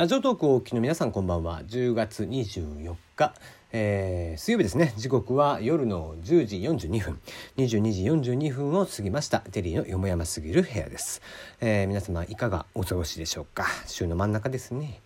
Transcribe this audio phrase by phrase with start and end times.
[0.00, 1.62] ラジオトークをお聞きの皆さんこんばんは。
[1.64, 3.34] 10月24日、
[3.70, 4.94] えー、水曜日ですね。
[4.96, 7.20] 時刻は夜の10時42分。
[7.58, 9.40] 22時42分を過ぎました。
[9.40, 11.20] テリーのよもやますぎる部屋です、
[11.60, 13.66] えー、皆様いかがお過ごしでしょうか？
[13.86, 15.02] 週の真ん中ですね。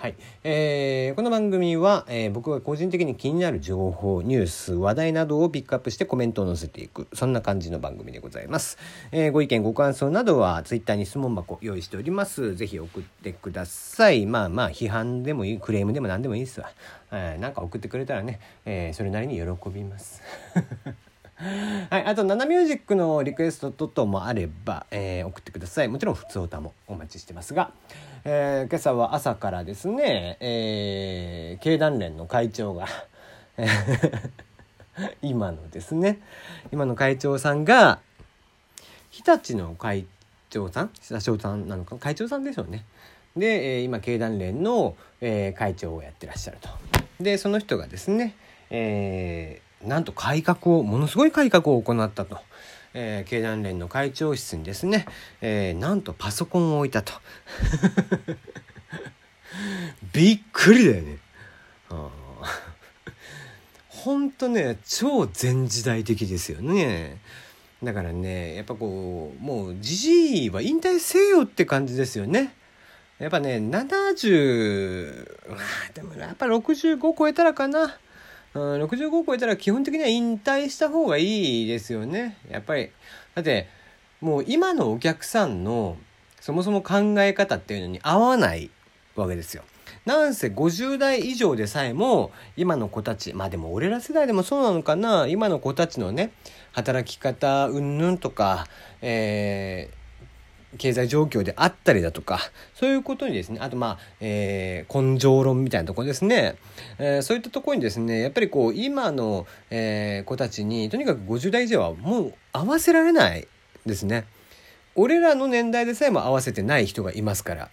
[0.00, 8.78] はい、えー、この番組は、えー、僕が個人的に気になる情報ニュース話題などをピックアップしてコメントを載せていくそんな感じの番組でございます、
[9.10, 12.54] えー、ご意見ご感想などはツイッターに質問箱用意しております。
[12.54, 14.26] ぜひ送ってください。
[14.26, 16.70] まあまあ批判でもいいクレームでも何でもいいですわ、
[17.10, 20.22] えー、なんか送ってくれたらね、えー、それなりに喜びます。
[21.90, 25.88] はい、あと、ナナミュージックのリクエスト等々もあれば、えー、送ってください。
[25.88, 27.70] もちろん、普通歌もお待ちしてますが、
[28.24, 32.88] えー、今朝は朝からですね、えー、経団連の会長が
[35.22, 36.18] 今のですね、
[36.72, 38.00] 今の会長さんが、
[39.10, 40.06] 日立の会
[40.50, 40.90] 長さん？
[41.00, 41.96] 社長さんなのか？
[41.98, 42.84] 会長さんでしょうね。
[43.36, 46.68] で、えー、今、経団連の、えー、会長をやってらっしゃると。
[47.20, 48.34] で、その人がですね、
[48.70, 52.38] えーなんと改革をものすごい改革を行ったと。
[52.94, 55.06] えー、経団連の会長室にですね、
[55.40, 57.12] えー、なんとパソコンを置いたと。
[60.12, 61.18] びっくりだよね。
[64.08, 67.18] ほんとね超前時代的ですよね。
[67.82, 72.54] だからねやっぱこうもうじじいは引退せよって感じですよね。
[73.18, 77.98] やっぱね70まあでもやっぱ65超えたらかな。
[78.54, 82.38] うん、65を超えたら基本的には引退した方がいいですよね。
[82.50, 82.90] やっぱり。
[83.34, 83.68] だって、
[84.20, 85.96] もう今のお客さんの
[86.40, 88.70] そもそも考え方っていうのに合わない
[89.16, 89.64] わけですよ。
[90.04, 96.32] なんせ50代以上でさえも今の子たちまあでも俺ら世代でもそうなのかな今の子たちのね
[96.72, 98.66] 働き方うんぬんとか、
[99.02, 99.90] え
[100.76, 102.40] 経済状況であったりだとか、
[102.74, 106.56] そういうことにですね、あとまあ、えー、根性論みたいなところですね、
[106.98, 113.48] えー、そういったところにですね、やっぱりこう、今の、えー、子たちに、とにかく50代以上はもう合わせられない
[113.86, 114.26] ですね。
[114.94, 117.70] 俺らの年代でさえも合わせてない人がいますから。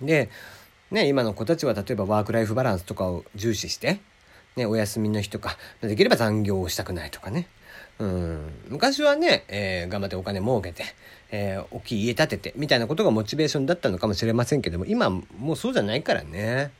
[0.00, 0.30] で、
[0.90, 4.00] ね、今の子たちは例えばワークライフバランスとかを重視して、
[4.56, 7.48] ね、お休みの日とか、できれば残業をしたくないとかね。
[7.98, 10.84] うん、昔はね、えー、頑張ってお金儲けて、
[11.30, 16.72] えー、大きい家建ててみたいなことがモチベーションだったのかもしれませんけども今もうそうじゃないからね。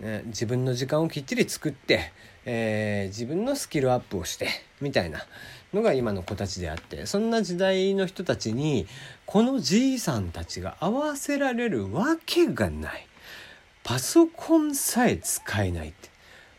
[0.00, 2.12] ね自分の時間をきっちり作って、
[2.44, 4.48] えー、自分のスキルアップをして
[4.82, 5.24] みたいな
[5.72, 8.86] のが今の子たちであってそんな時代の人たちに
[9.24, 13.06] このじいさんたちが合わせられるわけがない。
[13.82, 16.13] パソコンさえ使えないって。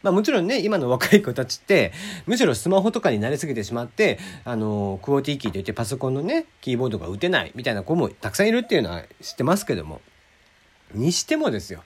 [0.05, 1.91] まあもちろんね、今の若い子たちって、
[2.27, 9.99] むしろスマホとかに慣れすぎてしまって、あの、クオーティーキーといってパソコンのね、キーボードが打てないみたいな子もたくさんいるっていうのは知ってますけども。
[10.93, 11.83] にしてもですよ。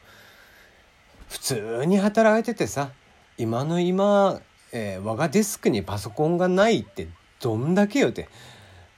[1.29, 2.91] 普通に働いててさ、
[3.37, 4.41] 今の今、
[4.73, 7.07] えー、我がデスクにパソコンがないって
[7.39, 8.27] どんだけよって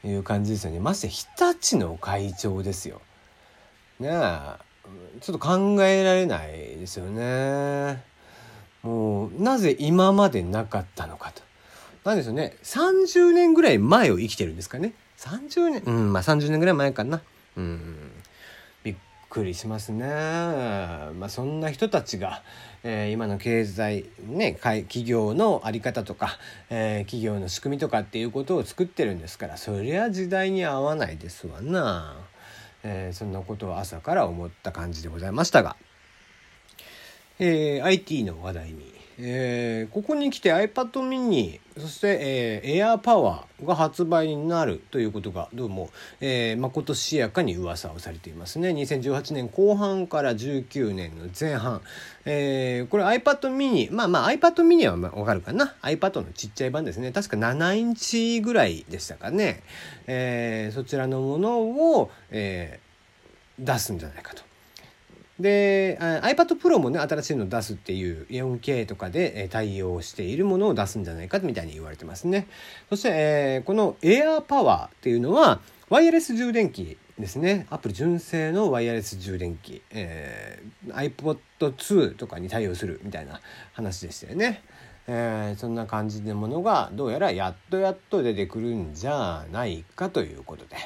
[0.04, 0.80] いう感じですよね。
[0.80, 3.02] まして日立の会長ですよ。
[4.00, 4.72] ねえ。
[5.22, 8.11] ちょっと考えられないですよね。
[8.84, 11.42] もうなぜ今までなかったのかと。
[12.04, 12.56] なんですよね。
[12.64, 14.94] 30年ぐらい前を生きてるんですかね。
[15.18, 17.22] 30年うんまあ30年ぐらい前かな。
[17.56, 18.12] うん。
[18.84, 18.96] びっ
[19.30, 20.08] くりしますね。
[20.08, 22.42] まあそんな人たちが、
[22.84, 26.40] えー、今の経済ね企業の在り方とか、
[26.72, 32.16] えー、企業の仕組みとかっていうことを作ってるんですからそりゃ時代に合わないですわな、
[32.84, 35.76] えー、そんなことを朝から思った感じでございましたが。
[37.44, 48.70] えー、IT の話題に、えー、ここに来て iPad mini そして、えー、Air Power が発売になるということがどうも、えー、まことしやかに噂をされていますね。
[48.70, 51.82] 2018年後半から19年の前半、
[52.26, 57.12] えー、これ iPad mini まあまあ iPad mini はわかるかな？iPad のちっちゃい版ですね。
[57.12, 59.64] 確か7インチぐらいでしたかね、
[60.06, 64.51] えー、そちらのものを、えー、出すんじゃないかと。
[65.42, 72.48] で iPad Pro もね新しいのを出すっていう 4K とかで対応しているものを出すんじゃないかみたいに言われてますね。
[72.90, 75.60] そして、えー、この AirPower っていうのは
[75.90, 77.68] ワイヤレス充電器ですね。
[77.70, 83.42] アップル純正のワイヤレス充電器、えー、iPod2 とかに対応するみたいな
[83.74, 84.64] 話でしたよね。
[85.08, 90.78] えー、そんな感じのものがどうやらやっとやっと出てくるんじゃないかということで、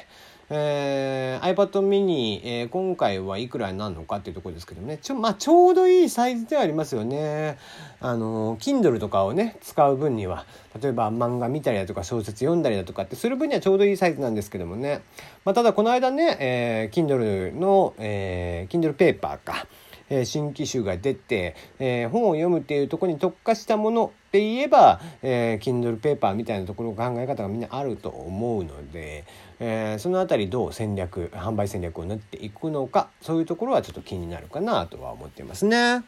[0.48, 4.98] えー、iPad mini、えー、今回はいくらになるのかっていうところですけどね。
[5.02, 7.58] ちょ,、まあ、ちょうどいいサイズではありますよね。
[8.00, 10.44] あの Kindle とかをね使う分には。
[10.80, 15.00] 例えば漫画見たりだとか小説読んだりだとかってする分にはちょうどいいサイズなんですけどもね、
[15.44, 19.66] まあ、ただこの間ね、えー、Kindle の、えー、Kindle ペーパーか。
[20.08, 29.24] えー、新機種が出て、えー、本を読むっていうところに特化したものって言えば、えー、Kindle ペーパーみたいなところ考え方がみんなあると思うので、
[29.60, 36.04] えー、その辺りどう戦略販売戦略を練っていくのかそういうところはちょっと気になるかなとは思ってますね。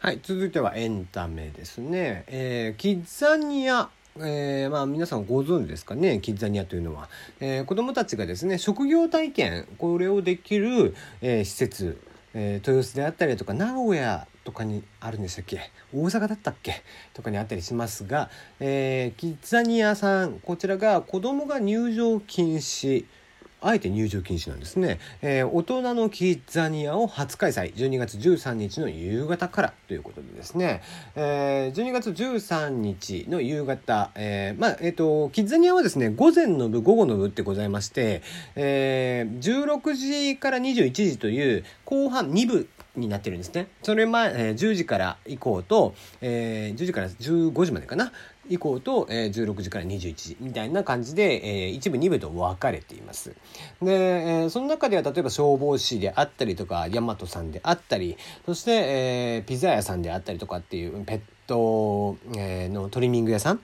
[0.00, 2.24] はい、続いてはエンタメですね。
[2.28, 3.90] えー、キッザニア
[4.20, 7.08] えー、まあ皆さんご存知ですかねキッザニアというのは、
[7.40, 12.00] えー、子どもたちがですね職業体験これをできる、えー、施設、
[12.34, 15.70] えー、豊洲であったりとか名古屋とかにあるんでしたっけ？
[15.92, 16.82] 大阪だったっけ？
[17.12, 18.30] とかにあったりしますが、
[18.60, 23.04] えー、キッザニアさんこちらが子どもが入場禁止
[23.60, 30.82] あえて入場禁止なんですね、えー、大人のキッザニアを初開催12月13日の夕方からということでですね、
[31.16, 38.22] えー、12月13日の夕方、えー、まあえっ、ー、とキッザニアはですね午前の部午後の部ってございまして、
[38.54, 42.68] えー、16時から21時という後半2部
[42.98, 43.68] になってるんですね。
[43.82, 48.12] それ前、えー、10時から以降と、えー、10時から15時までかな。
[48.48, 53.34] 以降と、えー、16時から21時みたいな感じで、えー、一部二部と分かれています。
[53.82, 58.16] で、えー、その中では例えば消防士であったりとか大和さんであったり
[58.46, 63.60] そして、えー、ピザ屋さんであったりとかっていうペット、えー、のトリミング屋さん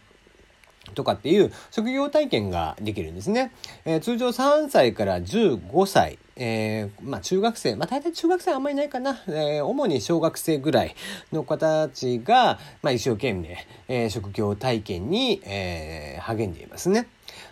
[0.94, 3.52] とかっていう職業体験ができるんですね。
[3.85, 9.23] えー、通常3歳から15歳えー、まあ中学生、まあ大体中学生はあんまりないかな。
[9.29, 10.96] えー、主に小学生ぐらい
[11.32, 17.06] の方たちが、まあ一生懸命、えー、職業体験に、えー、励んでいますね。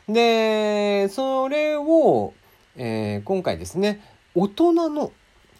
[0.09, 2.35] で、それを、
[2.77, 4.01] えー、今回ですね、
[4.35, 5.13] 大人の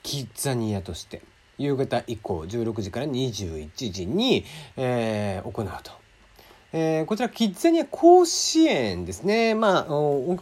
[0.03, 1.23] キッザニアとして、
[1.59, 4.45] 夕方以降16時から21時に、
[4.77, 6.02] えー、行うと。
[6.75, 9.55] えー、こちら、キッザニア甲子園ですね。
[9.55, 10.37] まあ、大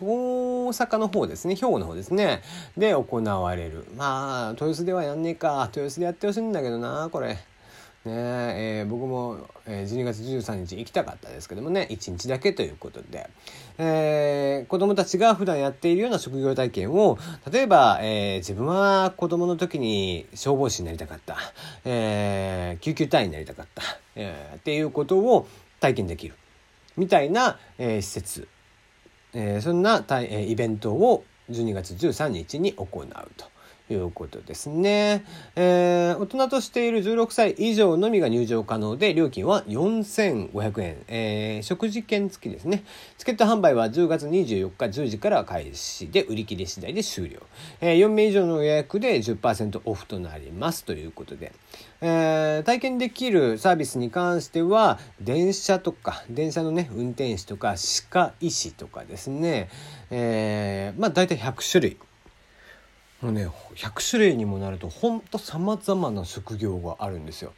[0.73, 1.57] 阪の方ですね。
[1.57, 2.43] 兵庫の方ですね。
[2.77, 3.85] で行われる。
[3.97, 5.69] まあ、豊洲ではやんねえか。
[5.75, 7.39] 豊洲でやってほしいんだけどな、これ。
[8.03, 13.29] ねえー、僕も、え12月13日行きたかったですけどもね1日だけということで、
[13.77, 17.19] えー、子どもたちが普段やっているような職業体験を
[17.53, 21.37] 例えば、えー、自分は子どもの時に消防士になりたかった、
[21.85, 23.83] えー、救急隊員になりたかった、
[24.17, 25.47] えー、っていうことを
[25.81, 26.35] 体験できる
[26.97, 28.49] みたいな、えー、施設、
[29.33, 33.07] えー、そんな、えー、イベントを12月13日に行う
[33.37, 33.47] と。
[33.95, 35.25] いうことですね。
[35.57, 40.97] えー、大人としている16歳以上のみが入場可能で、料金は4500円。
[41.09, 42.85] えー、食事券付きですね。
[43.19, 47.41] チケット販売は10月24日10時から開始で、売り切れ次第で終了。
[47.81, 51.53] えー、4名以上の予約で10%オフとなりますということで。
[52.03, 59.69] えー、体験できるサービスに関しては、電車とか、電車のね、運転士とか、歯科医師とかですね、
[60.11, 61.97] えー、まあ大体100種類。
[63.21, 67.53] もうね100種類にもなるとほんとさまざまな職業があるんですよ。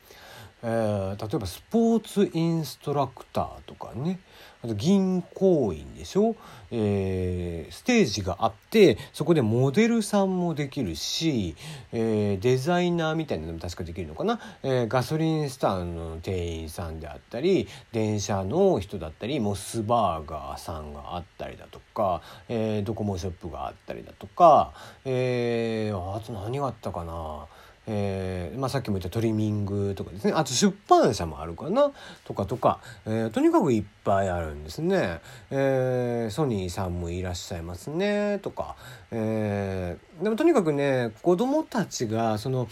[0.65, 4.21] えー、例えばスポーツインストラクターとかね
[4.65, 6.37] あと銀行員でしょ、
[6.71, 11.57] えー、ステージがあってそこでモデルさんもできるし、
[11.93, 24.73] えー、デザイナーみたいなのも確かできるのかな、えー、ガソリンスタンドの店員さんであったり電車の人だったりモスバーガーさんがあったりだとか、えー、ドコモショップがあったりだとか、
[25.05, 27.47] えー、あと何があったかな？
[27.87, 30.33] えーまあ、さっきも言ったトリミングとかですね。
[30.35, 31.91] あと出版社もあるかな。
[32.25, 35.21] とかとか、えー、とにかくいっぱいあるんですね、
[35.51, 38.39] えー、ソニーさんもいらっしゃいますね。
[38.41, 38.77] とか、
[39.11, 42.69] えー、でもとにかくね子供たちがその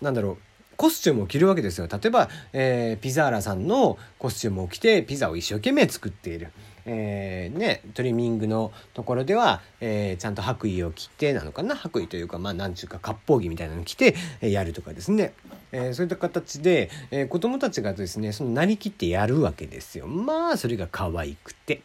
[0.00, 0.38] なんだろう。
[0.76, 6.52] コスチュームを着るわけですよ例えば、えー、ピザーラさんのコスチュームを着てピザを一生懸命作っている。
[6.88, 11.74] えー、ね、トリミングのところでは、えー、ちゃんと白衣を着てなのかな？
[11.74, 15.32] 白衣というか、まあ、なんちゅうか、割烹着みたいなの着て、え、やるとかですね。
[15.72, 20.06] えー、そういった形で、えー、子供たちがですね、そのなりきってやるわけですよ。
[20.06, 21.82] まあ、それが可愛くて。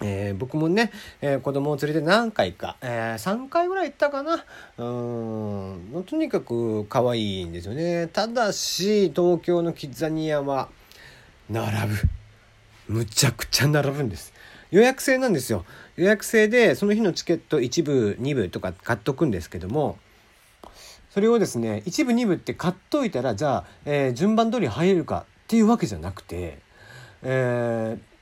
[0.00, 4.44] えー、僕もね、えー、子供を連れて何回か、えー、3回ぐらい行ったかな。
[4.76, 4.84] う
[6.00, 8.08] ん、とにかく可愛いんですよね。
[8.08, 10.68] ただし、東京のキッザニアは、
[11.50, 11.96] 並ぶ。
[12.88, 14.32] むちゃくちゃ並ぶんです。
[14.70, 15.64] 予約制なんですよ。
[15.96, 19.98] 予約制で、その日のチケット1部、2部とか買っとくんですけども、
[21.10, 26.58] それをですね、1部、2部って買っといたら、じゃあ、え、順番通り入れるかっていうわけじゃなくて、
[27.22, 28.17] えー、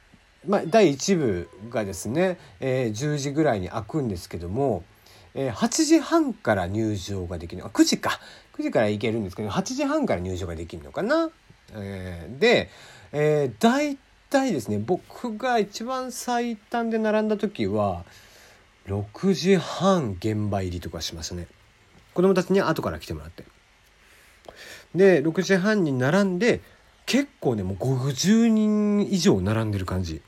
[0.47, 4.85] まあ、第1部がですね、えー、10時ぐらいに開くんですけども、
[5.35, 7.63] えー、8時半から入場ができる。
[7.63, 8.21] の9時か。
[8.59, 11.31] 9時から行けるんですけど8時半から入場ができるのかな、
[11.75, 12.71] えー、で、
[13.13, 13.99] えー、大
[14.31, 18.05] 体ですね僕が一番最短で並んだ時は
[18.87, 21.49] 6時半現場入りとかしましたね。
[22.15, 23.45] 子供たちに後から来てもらって。
[24.95, 26.61] で6時半に並んで
[27.05, 30.23] 結構ねもう50人以上並んでる感じ。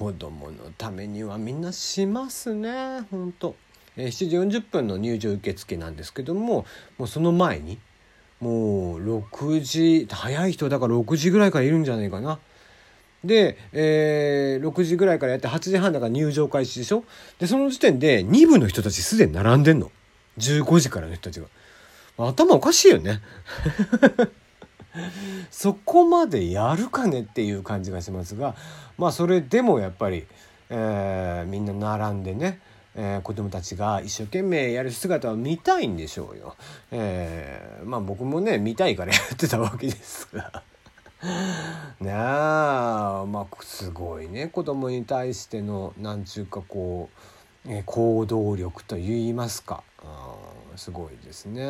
[0.00, 3.02] 子供のためにはみんなしますね。
[3.10, 3.54] ほんと、
[3.98, 6.64] えー、7時40分の入場受付なんですけども
[6.96, 7.78] もうその前に
[8.40, 12.38] もう6時早い人だから6時ぐらいからいるんじゃないかな。
[13.22, 17.04] で、えー、6時ぐらいからやって8時半だから入場開始でしょ？
[17.38, 19.92] でその時点で2部の人たちすでに並んでんの。
[20.38, 21.46] 15時からの人たちが。
[22.16, 23.20] 頭おかしいよね。
[25.50, 28.54] そこまでやるかねっていう感じがしますが
[28.98, 30.26] まあそれでもやっぱり、
[30.68, 32.60] えー、みんな並んでね
[32.94, 36.56] えー、子供たちが一生懸命やる姿を見たいんでしょうよ。
[36.90, 40.62] えー、まあ僕もね見たいからやってたわけですが
[42.00, 47.08] ねあまあすごいね子供に対してのなんちゅうかこ
[47.66, 50.34] う、えー、行動力といいますかあ
[50.76, 51.64] すごいですね。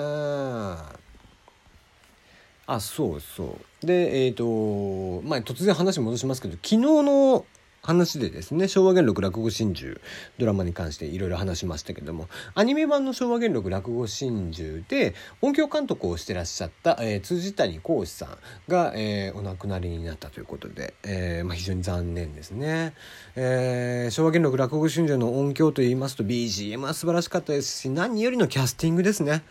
[2.71, 3.87] あそうそう。
[3.87, 7.45] でえっ、ー、とまあ突然話戻しますけど昨日の
[7.83, 9.99] 話でですね昭和元禄落語真珠
[10.39, 22.93] ドラマに関していろいろ話しましたけどもアニメ版の昭和元禄落語真珠で音響監督をしてらっしゃった、えー、辻谷幸志さんが、えー、お亡くなりになったということで、えーまあ、非常に残念ですね、
[23.35, 29.43] えー、昭和元禄落語真珠の音響といいますと BGM は素晴らしかったですし何よりのキャスティングですね。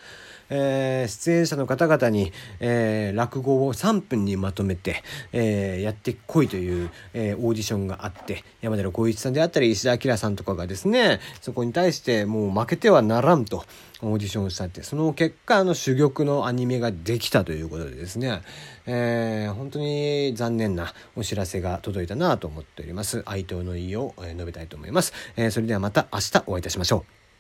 [0.50, 13.64] えー、出演者の方々に、えー、落語を3分にまとめて、えー、やってこいという、えオーディションがあって山寺宏一さんであったり石田明さんとかがですねそこに対してもう負けてはならんと
[14.02, 18.42] オーディションをしたってその結果あの珠玉のアニメができたということでですね、
[18.86, 23.24] えー、本当に残念なお知らせが届いたなと思っております。
[23.26, 27.19] 哀悼の意を述べたいと思います、えー、それではまた明日お会いいたしましょう。